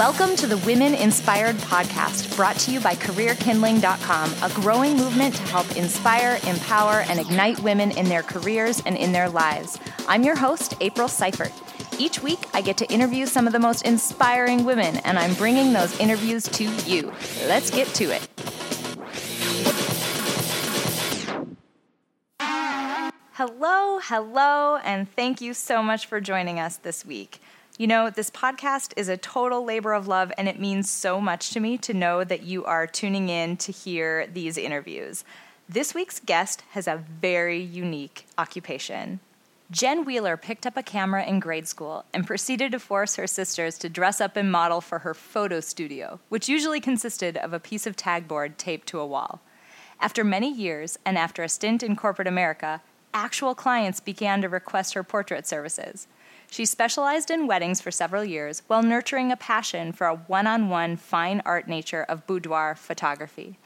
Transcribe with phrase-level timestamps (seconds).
[0.00, 5.42] Welcome to the Women Inspired Podcast, brought to you by CareerKindling.com, a growing movement to
[5.42, 9.78] help inspire, empower, and ignite women in their careers and in their lives.
[10.08, 11.52] I'm your host, April Seifert.
[11.98, 15.74] Each week, I get to interview some of the most inspiring women, and I'm bringing
[15.74, 17.12] those interviews to you.
[17.46, 18.26] Let's get to it.
[23.32, 27.38] Hello, hello, and thank you so much for joining us this week.
[27.80, 31.48] You know, this podcast is a total labor of love, and it means so much
[31.52, 35.24] to me to know that you are tuning in to hear these interviews.
[35.66, 39.20] This week's guest has a very unique occupation.
[39.70, 43.78] Jen Wheeler picked up a camera in grade school and proceeded to force her sisters
[43.78, 47.86] to dress up and model for her photo studio, which usually consisted of a piece
[47.86, 49.40] of tagboard taped to a wall.
[49.98, 52.82] After many years, and after a stint in corporate America,
[53.14, 56.08] actual clients began to request her portrait services.
[56.52, 60.68] She specialized in weddings for several years while nurturing a passion for a one on
[60.68, 63.56] one fine art nature of boudoir photography.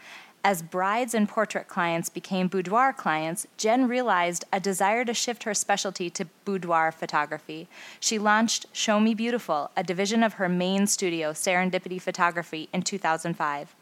[0.44, 5.54] As brides and portrait clients became boudoir clients, Jen realized a desire to shift her
[5.54, 7.66] specialty to boudoir photography.
[7.98, 13.74] She launched Show Me Beautiful, a division of her main studio, Serendipity Photography, in 2005.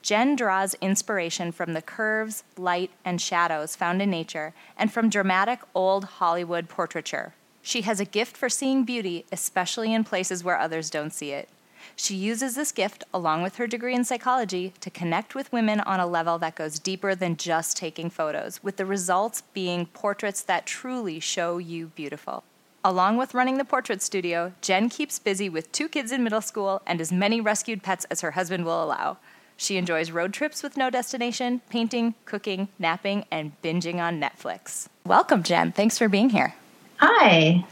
[0.00, 5.60] Jen draws inspiration from the curves, light, and shadows found in nature and from dramatic
[5.74, 7.34] old Hollywood portraiture.
[7.68, 11.50] She has a gift for seeing beauty, especially in places where others don't see it.
[11.96, 16.00] She uses this gift, along with her degree in psychology, to connect with women on
[16.00, 20.64] a level that goes deeper than just taking photos, with the results being portraits that
[20.64, 22.42] truly show you beautiful.
[22.82, 26.80] Along with running the portrait studio, Jen keeps busy with two kids in middle school
[26.86, 29.18] and as many rescued pets as her husband will allow.
[29.58, 34.88] She enjoys road trips with no destination, painting, cooking, napping, and binging on Netflix.
[35.04, 35.72] Welcome, Jen.
[35.72, 36.54] Thanks for being here.
[36.98, 37.64] Hi.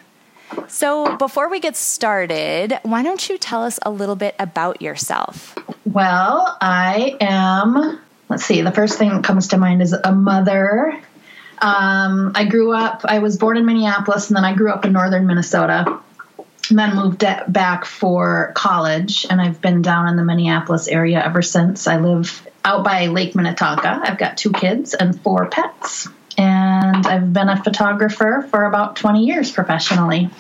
[0.69, 5.57] So, before we get started, why don't you tell us a little bit about yourself?
[5.85, 7.99] Well, I am,
[8.29, 10.97] let's see, the first thing that comes to mind is a mother.
[11.59, 14.93] Um, I grew up, I was born in Minneapolis, and then I grew up in
[14.93, 16.01] northern Minnesota,
[16.71, 19.27] and then moved back for college.
[19.29, 21.89] And I've been down in the Minneapolis area ever since.
[21.89, 24.01] I live out by Lake Minnetonka.
[24.05, 29.25] I've got two kids and four pets and I've been a photographer for about 20
[29.25, 30.31] years professionally.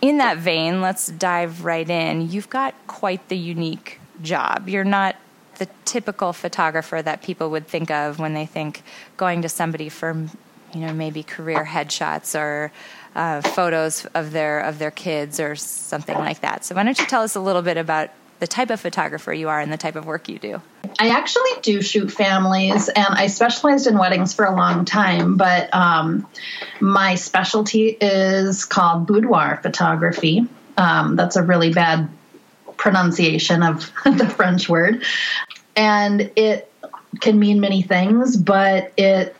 [0.00, 2.30] In that vein, let's dive right in.
[2.30, 4.68] You've got quite the unique job.
[4.68, 5.16] You're not
[5.56, 8.82] the typical photographer that people would think of when they think
[9.16, 10.26] going to somebody for,
[10.74, 12.72] you know, maybe career headshots or
[13.14, 16.64] uh, photos of their of their kids or something like that.
[16.64, 18.10] So why don't you tell us a little bit about
[18.42, 20.60] the type of photographer you are and the type of work you do.
[20.98, 25.72] I actually do shoot families, and I specialized in weddings for a long time, but
[25.72, 26.26] um,
[26.80, 30.48] my specialty is called boudoir photography.
[30.76, 32.08] Um, that's a really bad
[32.76, 35.04] pronunciation of the French word.
[35.76, 36.68] And it
[37.20, 39.36] can mean many things, but it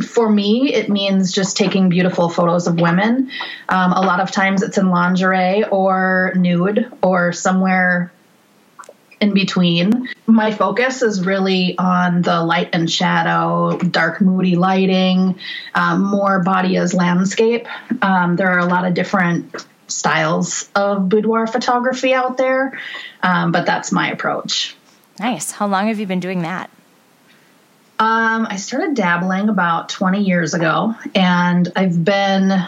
[0.00, 3.30] for me, it means just taking beautiful photos of women.
[3.68, 8.12] Um, a lot of times it's in lingerie or nude or somewhere
[9.20, 10.08] in between.
[10.26, 15.38] My focus is really on the light and shadow, dark, moody lighting,
[15.74, 17.66] um, more body as landscape.
[18.02, 22.78] Um, there are a lot of different styles of boudoir photography out there,
[23.22, 24.76] um, but that's my approach.
[25.18, 25.50] Nice.
[25.50, 26.70] How long have you been doing that?
[28.00, 32.66] Um, I started dabbling about 20 years ago, and I've been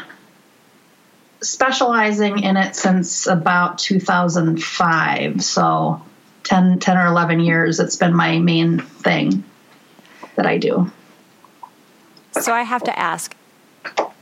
[1.40, 5.42] specializing in it since about 2005.
[5.42, 6.02] So
[6.44, 9.42] 10, 10 or 11 years, it's been my main thing
[10.36, 10.92] that I do.
[12.32, 13.34] So I have to ask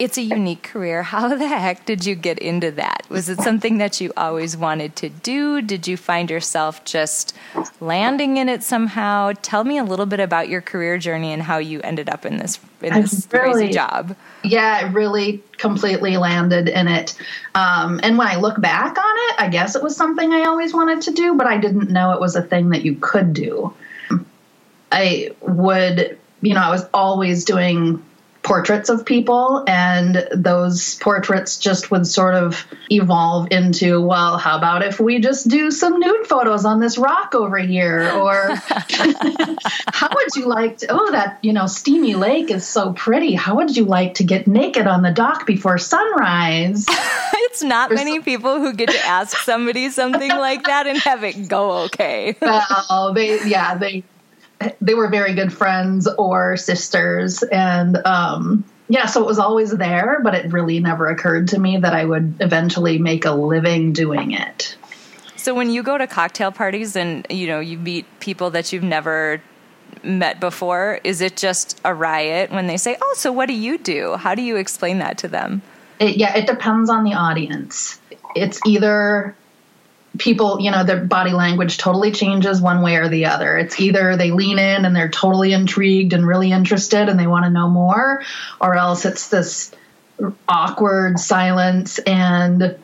[0.01, 1.03] it's a unique career.
[1.03, 3.05] How the heck did you get into that?
[3.11, 5.61] Was it something that you always wanted to do?
[5.61, 7.37] Did you find yourself just
[7.81, 9.35] landing in it somehow?
[9.43, 12.39] Tell me a little bit about your career journey and how you ended up in
[12.39, 14.17] this in this really, crazy job.
[14.43, 17.15] Yeah, it really completely landed in it.
[17.55, 20.73] Um, and when I look back on it, I guess it was something I always
[20.73, 23.75] wanted to do, but I didn't know it was a thing that you could do.
[24.91, 28.03] I would, you know, I was always doing
[28.43, 34.83] portraits of people and those portraits just would sort of evolve into well how about
[34.83, 38.11] if we just do some nude photos on this rock over here?
[38.11, 38.49] Or
[39.93, 43.35] how would you like to oh that you know steamy lake is so pretty.
[43.35, 46.87] How would you like to get naked on the dock before sunrise?
[47.53, 51.49] It's not many people who get to ask somebody something like that and have it
[51.49, 52.37] go okay.
[52.41, 54.05] Well they yeah they
[54.81, 60.21] they were very good friends or sisters and um, yeah so it was always there
[60.23, 64.33] but it really never occurred to me that i would eventually make a living doing
[64.33, 64.77] it
[65.37, 68.83] So when you go to cocktail parties and you know you meet people that you've
[68.83, 69.41] never
[70.03, 73.79] met before, is it just a riot when they say, "Oh, so what do you
[73.79, 75.63] do?" How do you explain that to them?
[75.99, 77.99] It, yeah, it depends on the audience.
[78.37, 79.35] It's either
[80.19, 83.57] people, you know, their body language totally changes one way or the other.
[83.57, 87.45] It's either they lean in and they're totally intrigued and really interested and they want
[87.45, 88.23] to know more,
[88.61, 89.73] or else it's this
[90.49, 92.77] awkward silence and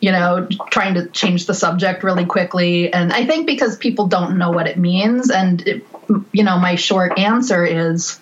[0.00, 2.92] you know, trying to change the subject really quickly.
[2.92, 5.86] And I think because people don't know what it means, and, it,
[6.30, 8.20] you know, my short answer is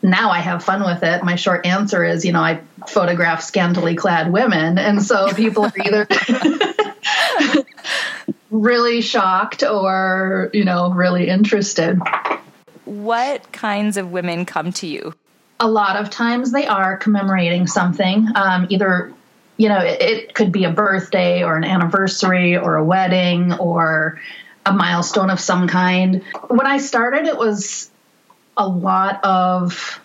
[0.00, 1.24] now I have fun with it.
[1.24, 4.78] My short answer is, you know, I photograph scantily clad women.
[4.78, 6.06] And so people are either
[8.54, 12.00] really shocked or, you know, really interested.
[12.84, 15.14] What kinds of women come to you?
[15.58, 19.12] A lot of times they are commemorating something, um, either
[19.56, 24.20] you know, it, it could be a birthday or an anniversary or a wedding or
[24.66, 26.24] a milestone of some kind.
[26.48, 27.88] When I started, it was
[28.56, 30.00] a lot of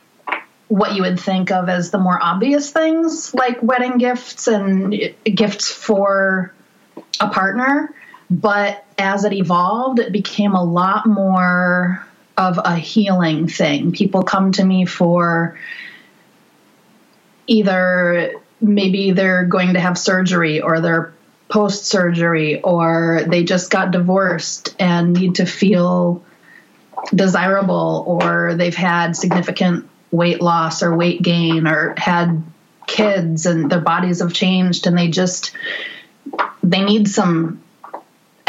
[0.68, 4.94] what you would think of as the more obvious things, like wedding gifts and
[5.24, 6.54] gifts for
[7.20, 7.94] a partner.
[8.30, 12.06] But as it evolved, it became a lot more
[12.38, 13.92] of a healing thing.
[13.92, 15.58] People come to me for
[17.48, 21.14] either maybe they're going to have surgery or they're
[21.50, 26.24] post surgery or they just got divorced and need to feel
[27.14, 32.44] desirable or they've had significant weight loss or weight gain or had
[32.86, 35.52] kids and their bodies have changed and they just
[36.62, 37.62] they need some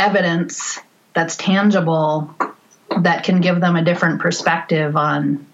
[0.00, 0.80] evidence
[1.14, 2.34] that's tangible
[3.00, 5.46] that can give them a different perspective on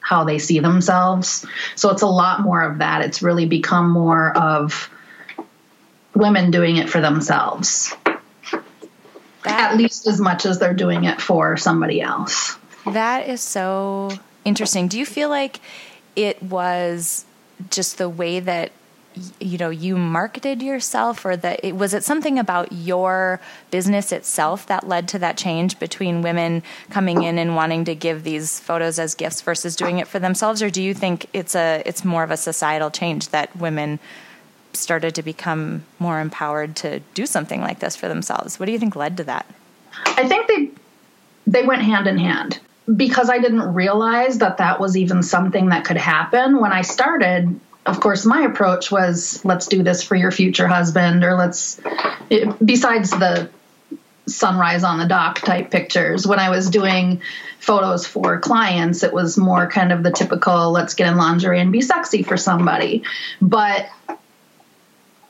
[0.00, 1.46] how they see themselves.
[1.76, 3.02] So it's a lot more of that.
[3.02, 4.90] It's really become more of
[6.14, 7.94] women doing it for themselves.
[9.44, 12.56] That, At least as much as they're doing it for somebody else.
[12.86, 14.10] That is so
[14.44, 14.88] interesting.
[14.88, 15.60] Do you feel like
[16.16, 17.24] it was
[17.70, 18.72] just the way that
[19.40, 23.40] you know you marketed yourself or that it was it something about your
[23.70, 28.24] business itself that led to that change between women coming in and wanting to give
[28.24, 30.62] these photos as gifts versus doing it for themselves?
[30.62, 33.98] Or do you think it's a it's more of a societal change that women
[34.72, 38.58] started to become more empowered to do something like this for themselves?
[38.58, 39.46] What do you think led to that?
[40.06, 40.70] I think they
[41.46, 42.60] they went hand in hand.
[42.94, 47.58] Because I didn't realize that that was even something that could happen when I started
[47.86, 51.80] of course, my approach was let's do this for your future husband, or let's,
[52.64, 53.50] besides the
[54.26, 57.20] sunrise on the dock type pictures, when I was doing
[57.58, 61.72] photos for clients, it was more kind of the typical let's get in lingerie and
[61.72, 63.02] be sexy for somebody.
[63.42, 63.88] But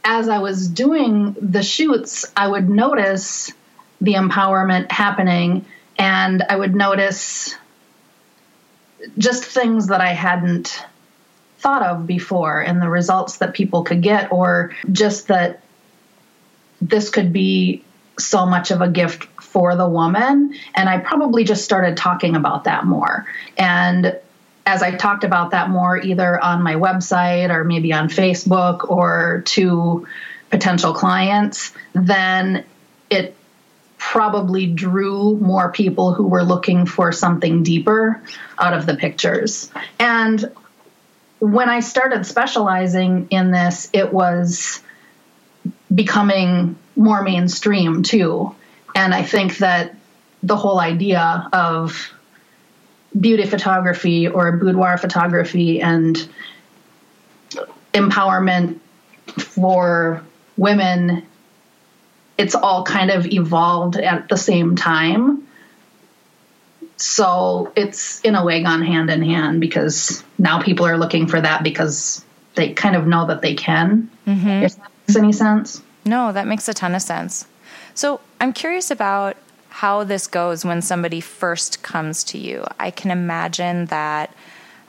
[0.05, 3.53] as I was doing the shoots, I would notice
[4.01, 5.65] the empowerment happening
[5.99, 7.57] and I would notice
[9.19, 10.85] just things that I hadn't
[11.65, 15.63] thought of before and the results that people could get, or just that
[16.83, 17.83] this could be
[18.19, 20.55] so much of a gift for the woman.
[20.75, 23.27] And I probably just started talking about that more.
[23.57, 24.21] And
[24.67, 29.43] as I talked about that more, either on my website or maybe on Facebook or
[29.47, 30.07] to
[30.51, 32.63] potential clients, then
[33.09, 33.35] it
[33.97, 38.23] probably drew more people who were looking for something deeper
[38.59, 39.71] out of the pictures.
[39.99, 40.53] And
[41.45, 44.81] when I started specializing in this, it was
[45.95, 48.55] becoming more mainstream too.
[48.95, 49.95] And I think that
[50.43, 52.11] the whole idea of
[53.19, 56.27] beauty photography or boudoir photography and
[57.93, 58.81] empowerment
[59.37, 60.25] for
[60.57, 61.27] women,
[62.39, 65.44] it's all kind of evolved at the same time.
[66.97, 71.41] So it's in a way gone hand in hand because now people are looking for
[71.41, 72.25] that because
[72.55, 74.11] they kind of know that they can.
[74.27, 74.49] Mm-hmm.
[74.49, 75.83] If that makes any sense.
[76.05, 77.47] No, that makes a ton of sense.
[77.95, 79.37] So I'm curious about
[79.71, 82.65] how this goes when somebody first comes to you.
[82.79, 84.35] I can imagine that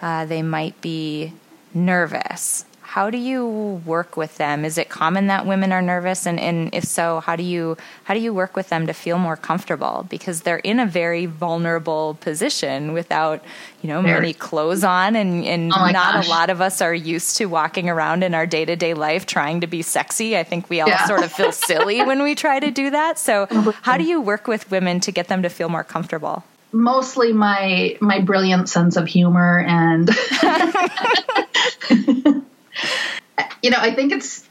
[0.01, 1.33] uh, they might be
[1.73, 4.63] nervous how do you work with them?
[4.63, 7.75] Is it common that women are nervous, and, and if so, how do you
[8.05, 10.05] how do you work with them to feel more comfortable?
[10.09, 13.43] Because they're in a very vulnerable position without
[13.81, 16.25] you know many clothes on, and and oh not gosh.
[16.25, 19.25] a lot of us are used to walking around in our day to day life
[19.25, 20.37] trying to be sexy.
[20.37, 21.05] I think we all yeah.
[21.05, 23.19] sort of feel silly when we try to do that.
[23.19, 23.47] So,
[23.81, 26.45] how do you work with women to get them to feel more comfortable?
[26.75, 30.09] mostly my my brilliant sense of humor and
[33.61, 34.47] you know, I think it's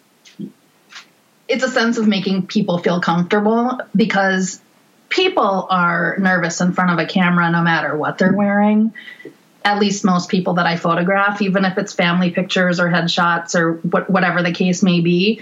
[1.48, 4.60] it's a sense of making people feel comfortable because
[5.08, 8.92] people are nervous in front of a camera no matter what they're wearing.
[9.64, 13.74] At least most people that I photograph, even if it's family pictures or headshots or
[14.10, 15.40] whatever the case may be,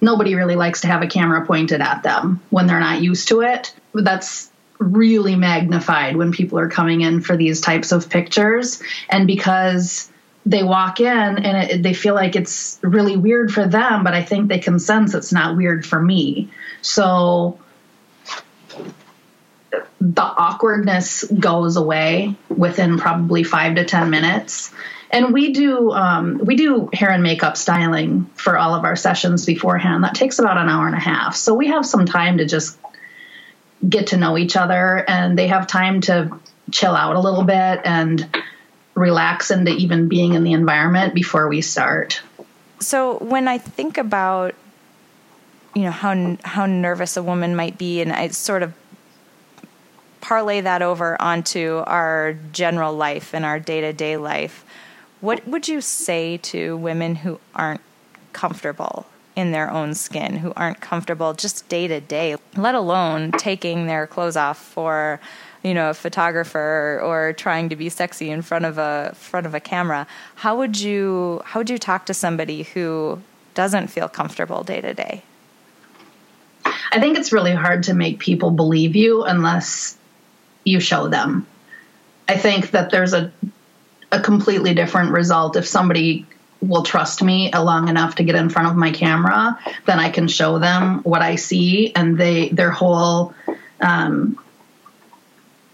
[0.00, 3.42] nobody really likes to have a camera pointed at them when they're not used to
[3.42, 3.74] it.
[3.94, 8.82] That's really magnified when people are coming in for these types of pictures.
[9.08, 10.11] And because
[10.44, 14.22] they walk in and it, they feel like it's really weird for them, but I
[14.22, 16.50] think they can sense it's not weird for me.
[16.80, 17.58] So
[20.00, 24.72] the awkwardness goes away within probably five to ten minutes.
[25.10, 29.44] And we do um, we do hair and makeup styling for all of our sessions
[29.44, 30.04] beforehand.
[30.04, 31.36] That takes about an hour and a half.
[31.36, 32.78] So we have some time to just
[33.86, 36.38] get to know each other, and they have time to
[36.70, 38.26] chill out a little bit and
[38.94, 42.22] relax into even being in the environment before we start.
[42.80, 44.54] So when I think about
[45.74, 48.74] you know how how nervous a woman might be and I sort of
[50.20, 54.64] parlay that over onto our general life and our day-to-day life
[55.20, 57.80] what would you say to women who aren't
[58.32, 63.86] comfortable in their own skin who aren't comfortable just day to day let alone taking
[63.86, 65.18] their clothes off for
[65.62, 69.54] you know a photographer or trying to be sexy in front of a front of
[69.54, 73.20] a camera how would you how would you talk to somebody who
[73.54, 75.22] doesn't feel comfortable day to day?
[76.64, 79.96] I think it's really hard to make people believe you unless
[80.64, 81.46] you show them.
[82.28, 83.32] I think that there's a
[84.10, 85.56] a completely different result.
[85.56, 86.26] If somebody
[86.60, 90.28] will trust me long enough to get in front of my camera then i can
[90.28, 93.34] show them what i see and they their whole
[93.80, 94.38] um,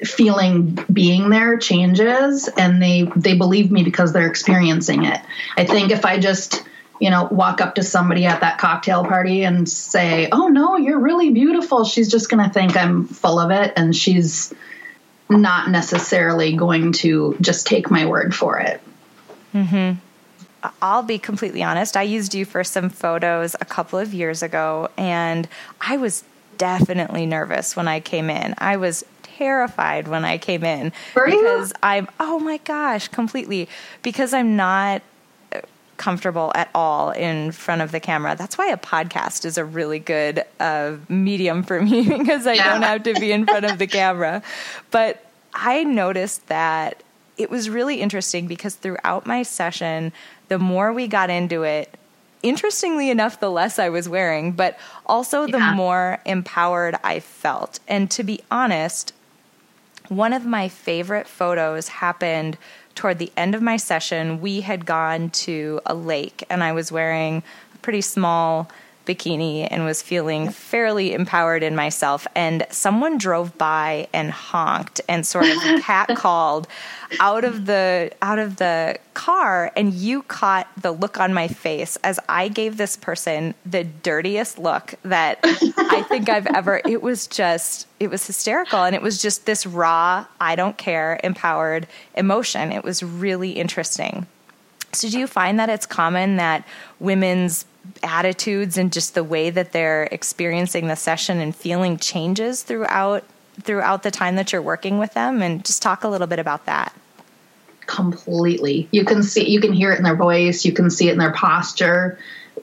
[0.04, 5.20] feeling being there changes and they they believe me because they're experiencing it
[5.56, 6.64] i think if i just
[7.00, 11.00] you know walk up to somebody at that cocktail party and say oh no you're
[11.00, 14.54] really beautiful she's just going to think i'm full of it and she's
[15.28, 18.80] not necessarily going to just take my word for it
[19.52, 19.96] mhm
[20.82, 21.96] I'll be completely honest.
[21.96, 25.46] I used you for some photos a couple of years ago, and
[25.80, 26.24] I was
[26.56, 28.54] definitely nervous when I came in.
[28.58, 29.04] I was
[29.38, 31.76] terrified when I came in Were because you?
[31.82, 33.68] I'm oh my gosh, completely
[34.02, 35.02] because I'm not
[35.98, 38.34] comfortable at all in front of the camera.
[38.36, 42.72] That's why a podcast is a really good uh, medium for me because I yeah.
[42.72, 44.42] don't have to be in front of the camera.
[44.90, 47.02] But I noticed that
[47.36, 50.12] it was really interesting because throughout my session,
[50.48, 51.92] the more we got into it,
[52.42, 55.74] interestingly enough, the less I was wearing, but also the yeah.
[55.74, 57.80] more empowered I felt.
[57.88, 59.12] And to be honest,
[60.08, 62.56] one of my favorite photos happened
[62.94, 64.40] toward the end of my session.
[64.40, 67.42] We had gone to a lake, and I was wearing
[67.74, 68.70] a pretty small
[69.08, 72.26] bikini and was feeling fairly empowered in myself.
[72.34, 76.68] And someone drove by and honked and sort of cat called
[77.20, 81.96] out of the out of the car and you caught the look on my face
[82.04, 87.26] as I gave this person the dirtiest look that I think I've ever it was
[87.26, 88.84] just it was hysterical.
[88.84, 92.70] And it was just this raw I don't care empowered emotion.
[92.70, 94.26] It was really interesting
[94.92, 96.66] so do you find that it's common that
[96.98, 97.66] women's
[98.02, 103.24] attitudes and just the way that they're experiencing the session and feeling changes throughout
[103.62, 105.42] throughout the time that you're working with them?
[105.42, 106.94] And just talk a little bit about that.
[107.86, 108.88] Completely.
[108.90, 110.64] You can see you can hear it in their voice.
[110.64, 112.18] You can see it in their posture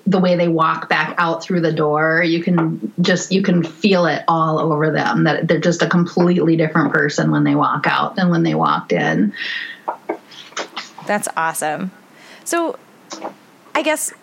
[0.07, 2.21] the way they walk back out through the door.
[2.23, 6.57] You can just you can feel it all over them that they're just a completely
[6.57, 9.33] different person when they walk out than when they walked in.
[11.07, 11.91] That's awesome
[12.45, 12.79] so
[13.75, 14.13] i guess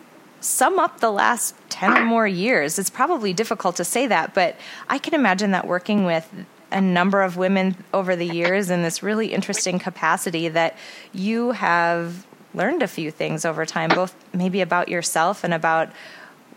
[0.42, 2.78] sum up the last 10 or more years.
[2.78, 4.56] It's probably difficult to say that, but
[4.88, 6.28] I can imagine that working with
[6.70, 10.76] a number of women over the years in this really interesting capacity that
[11.12, 15.88] you have learned a few things over time both maybe about yourself and about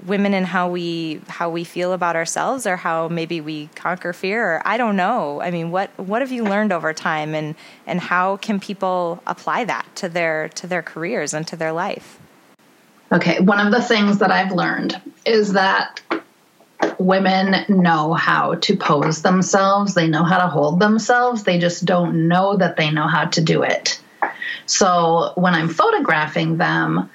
[0.06, 4.56] women and how we how we feel about ourselves or how maybe we conquer fear
[4.56, 5.42] or I don't know.
[5.42, 7.56] I mean, what what have you learned over time and
[7.88, 12.20] and how can people apply that to their to their careers and to their life?
[13.12, 16.02] Okay, one of the things that I've learned is that
[17.00, 22.28] women know how to pose themselves, they know how to hold themselves, they just don't
[22.28, 24.02] know that they know how to do it.
[24.66, 27.10] So when I'm photographing them,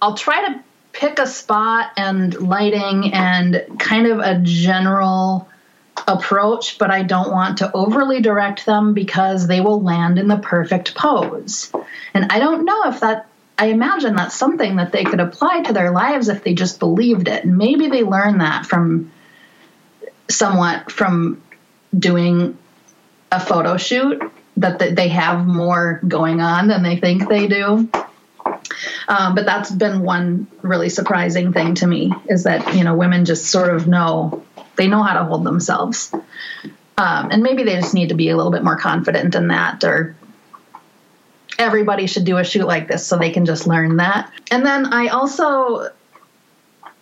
[0.00, 0.62] I'll try to
[0.96, 5.48] pick a spot and lighting and kind of a general
[6.08, 10.38] approach, but I don't want to overly direct them because they will land in the
[10.38, 11.70] perfect pose.
[12.14, 15.72] And I don't know if that I imagine that's something that they could apply to
[15.72, 17.44] their lives if they just believed it.
[17.44, 19.12] And maybe they learn that from
[20.28, 21.42] somewhat from
[21.96, 22.58] doing
[23.32, 24.22] a photo shoot
[24.58, 27.88] that they have more going on than they think they do.
[29.08, 33.24] Um, but that's been one really surprising thing to me is that you know women
[33.24, 34.44] just sort of know
[34.76, 36.12] they know how to hold themselves,
[36.98, 39.84] um, and maybe they just need to be a little bit more confident in that,
[39.84, 40.16] or
[41.58, 44.30] everybody should do a shoot like this so they can just learn that.
[44.50, 45.88] And then I also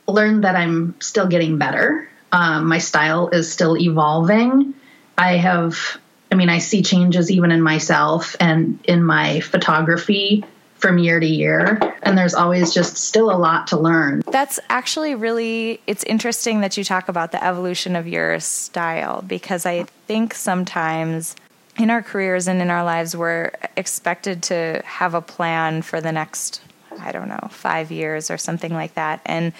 [0.06, 2.08] learned that I'm still getting better.
[2.32, 4.74] Um, my style is still evolving.
[5.16, 5.98] I have,
[6.30, 10.44] I mean, I see changes even in myself and in my photography
[10.84, 14.22] from year to year and there's always just still a lot to learn.
[14.26, 19.64] That's actually really it's interesting that you talk about the evolution of your style because
[19.64, 21.36] I think sometimes
[21.78, 26.12] in our careers and in our lives we're expected to have a plan for the
[26.12, 26.60] next
[27.00, 29.22] I don't know, 5 years or something like that.
[29.24, 29.54] And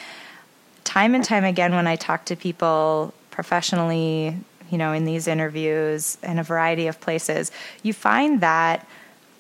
[0.85, 4.37] time and time again when I talk to people professionally,
[4.71, 7.51] you know, in these interviews in a variety of places,
[7.83, 8.87] you find that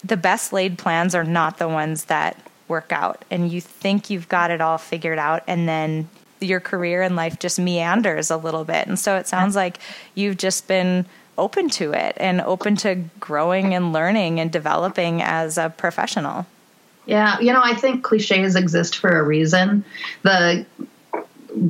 [0.04, 4.28] the best laid plans are not the ones that work out and you think you've
[4.28, 6.08] got it all figured out and then
[6.40, 8.86] your career and life just meanders a little bit.
[8.86, 9.78] And so it sounds like
[10.14, 11.06] you've just been
[11.38, 16.46] open to it and open to growing and learning and developing as a professional.
[17.06, 19.84] Yeah you know i think cliches exist for a reason.
[20.22, 20.64] The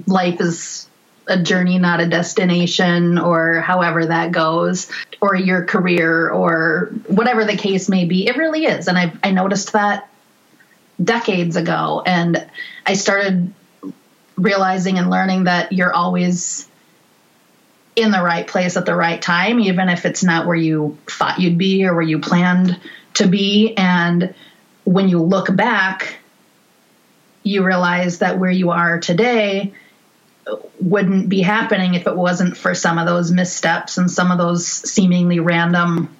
[0.06, 0.88] life is
[1.26, 4.90] a journey, not a destination, or however that goes,
[5.20, 8.26] or your career, or whatever the case may be.
[8.26, 8.88] It really is.
[8.88, 10.10] And I, I noticed that
[11.02, 12.02] decades ago.
[12.04, 12.46] And
[12.86, 13.52] I started
[14.36, 16.68] realizing and learning that you're always
[17.96, 21.38] in the right place at the right time, even if it's not where you thought
[21.38, 22.78] you'd be or where you planned
[23.14, 23.74] to be.
[23.76, 24.34] And
[24.84, 26.18] when you look back,
[27.44, 29.74] you realize that where you are today
[30.80, 34.66] wouldn't be happening if it wasn't for some of those missteps and some of those
[34.66, 36.14] seemingly random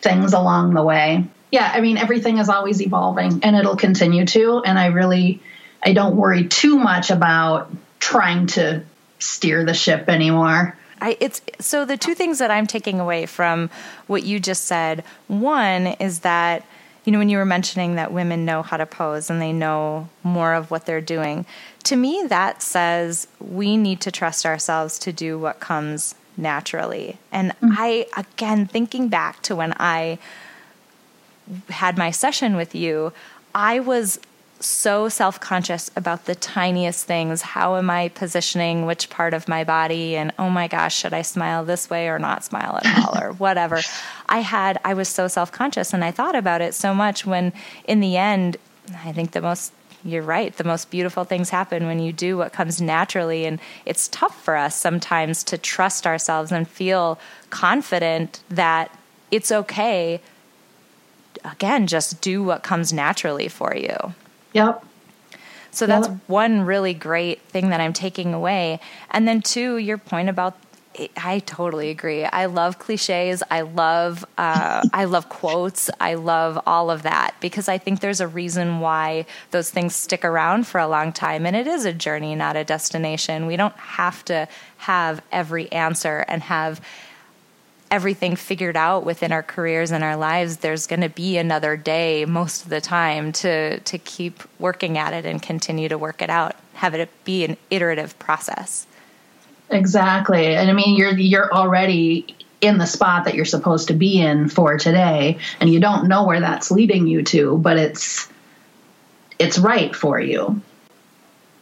[0.00, 1.24] things along the way.
[1.50, 5.42] Yeah, I mean everything is always evolving and it'll continue to and I really
[5.82, 8.84] I don't worry too much about trying to
[9.18, 10.76] steer the ship anymore.
[11.00, 13.70] I, it's so the two things that I'm taking away from
[14.06, 15.02] what you just said.
[15.28, 16.64] One is that
[17.04, 20.08] you know when you were mentioning that women know how to pose and they know
[20.22, 21.46] more of what they're doing
[21.84, 27.18] to me, that says we need to trust ourselves to do what comes naturally.
[27.32, 27.72] And mm-hmm.
[27.76, 30.18] I, again, thinking back to when I
[31.68, 33.12] had my session with you,
[33.54, 34.20] I was
[34.60, 37.42] so self conscious about the tiniest things.
[37.42, 40.16] How am I positioning which part of my body?
[40.16, 43.32] And oh my gosh, should I smile this way or not smile at all or
[43.38, 43.80] whatever?
[44.28, 47.52] I had, I was so self conscious and I thought about it so much when
[47.84, 48.56] in the end,
[49.04, 49.72] I think the most
[50.04, 50.56] you're right.
[50.56, 53.44] The most beautiful things happen when you do what comes naturally.
[53.44, 57.18] And it's tough for us sometimes to trust ourselves and feel
[57.50, 58.96] confident that
[59.30, 60.20] it's okay.
[61.44, 64.14] Again, just do what comes naturally for you.
[64.52, 64.84] Yep.
[65.70, 66.18] So that's yep.
[66.26, 68.80] one really great thing that I'm taking away.
[69.10, 70.56] And then, two, your point about
[71.16, 72.24] I totally agree.
[72.24, 73.44] I love cliches.
[73.48, 75.88] I love uh, I love quotes.
[76.00, 80.24] I love all of that because I think there's a reason why those things stick
[80.24, 83.46] around for a long time, and it is a journey, not a destination.
[83.46, 86.80] We don't have to have every answer and have
[87.90, 90.58] everything figured out within our careers and our lives.
[90.58, 95.12] There's going to be another day most of the time to to keep working at
[95.12, 96.54] it and continue to work it out.
[96.74, 98.86] Have it be an iterative process.
[99.70, 100.54] Exactly.
[100.54, 104.48] And I mean, you're you're already in the spot that you're supposed to be in
[104.48, 108.28] for today, and you don't know where that's leading you to, but it's
[109.38, 110.60] it's right for you.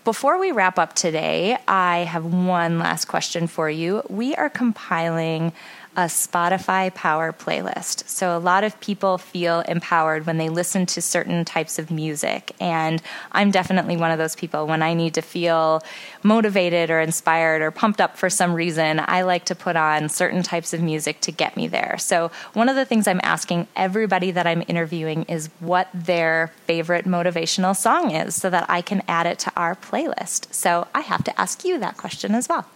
[0.04, 4.02] Before we wrap up today, I have one last question for you.
[4.08, 5.52] We are compiling
[5.98, 8.08] a Spotify Power playlist.
[8.08, 12.54] So, a lot of people feel empowered when they listen to certain types of music.
[12.60, 14.68] And I'm definitely one of those people.
[14.68, 15.82] When I need to feel
[16.22, 20.44] motivated or inspired or pumped up for some reason, I like to put on certain
[20.44, 21.96] types of music to get me there.
[21.98, 27.06] So, one of the things I'm asking everybody that I'm interviewing is what their favorite
[27.06, 30.54] motivational song is so that I can add it to our playlist.
[30.54, 32.66] So, I have to ask you that question as well.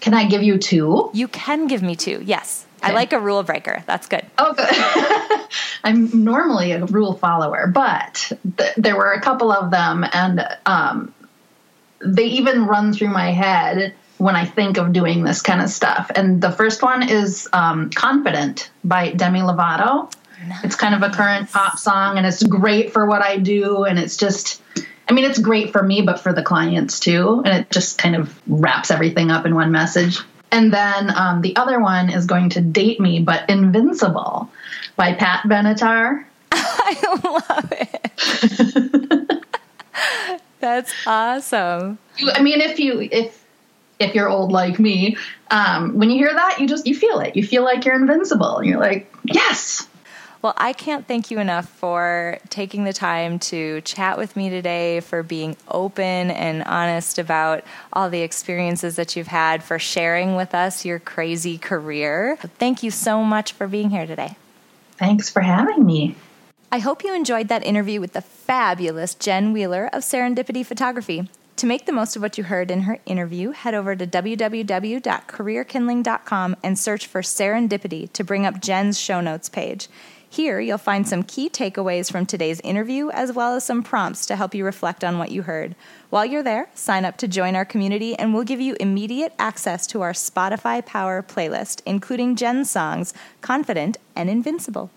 [0.00, 1.10] Can I give you two?
[1.12, 2.66] You can give me two, yes.
[2.82, 3.82] I like a rule breaker.
[3.86, 4.24] That's good.
[4.38, 5.48] Oh, good.
[5.84, 11.12] I'm normally a rule follower, but th- there were a couple of them, and um,
[12.00, 16.10] they even run through my head when I think of doing this kind of stuff.
[16.14, 20.12] And the first one is um, Confident by Demi Lovato.
[20.46, 20.64] Nice.
[20.64, 23.84] It's kind of a current pop song and it's great for what I do.
[23.84, 24.62] And it's just,
[25.08, 27.42] I mean, it's great for me, but for the clients too.
[27.44, 30.18] And it just kind of wraps everything up in one message.
[30.50, 34.50] And then um, the other one is going to date me, but Invincible
[34.96, 36.24] by Pat Benatar.
[36.52, 39.44] I love it.
[40.60, 41.98] That's awesome.
[42.34, 43.44] I mean, if you if
[43.98, 45.16] if you're old like me,
[45.50, 47.36] um, when you hear that, you just you feel it.
[47.36, 48.58] You feel like you're invincible.
[48.58, 49.86] and You're like, yes,
[50.42, 55.00] well, I can't thank you enough for taking the time to chat with me today,
[55.00, 60.54] for being open and honest about all the experiences that you've had, for sharing with
[60.54, 62.38] us your crazy career.
[62.58, 64.36] Thank you so much for being here today.
[64.98, 66.16] Thanks for having me.
[66.72, 71.28] I hope you enjoyed that interview with the fabulous Jen Wheeler of Serendipity Photography.
[71.56, 76.56] To make the most of what you heard in her interview, head over to www.careerkindling.com
[76.62, 79.88] and search for Serendipity to bring up Jen's show notes page.
[80.28, 84.36] Here, you'll find some key takeaways from today's interview, as well as some prompts to
[84.36, 85.74] help you reflect on what you heard.
[86.10, 89.86] While you're there, sign up to join our community, and we'll give you immediate access
[89.88, 94.90] to our Spotify Power playlist, including Jen's songs Confident and Invincible.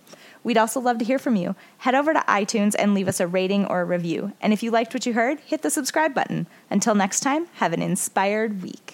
[0.43, 1.55] We'd also love to hear from you.
[1.79, 4.33] Head over to iTunes and leave us a rating or a review.
[4.41, 6.47] And if you liked what you heard, hit the subscribe button.
[6.69, 8.93] Until next time, have an inspired week.